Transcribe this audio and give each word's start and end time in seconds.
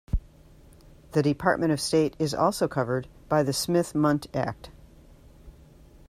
The 1.11 1.21
Department 1.21 1.71
of 1.71 1.79
State 1.79 2.15
is 2.17 2.33
also 2.33 2.67
covered 2.67 3.07
by 3.29 3.43
the 3.43 3.53
Smith-Mundt 3.53 4.25
Act. 4.35 4.71